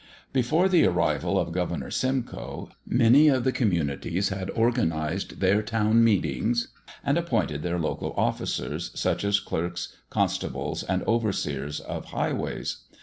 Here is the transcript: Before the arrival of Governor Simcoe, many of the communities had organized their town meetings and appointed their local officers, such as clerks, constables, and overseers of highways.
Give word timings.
Before 0.33 0.67
the 0.67 0.83
arrival 0.87 1.37
of 1.37 1.51
Governor 1.51 1.91
Simcoe, 1.91 2.69
many 2.87 3.27
of 3.27 3.43
the 3.43 3.51
communities 3.51 4.29
had 4.29 4.49
organized 4.49 5.41
their 5.41 5.61
town 5.61 6.03
meetings 6.03 6.69
and 7.03 7.19
appointed 7.19 7.61
their 7.61 7.77
local 7.77 8.11
officers, 8.17 8.89
such 8.99 9.23
as 9.23 9.39
clerks, 9.39 9.95
constables, 10.09 10.81
and 10.81 11.03
overseers 11.03 11.79
of 11.81 12.05
highways. 12.05 12.77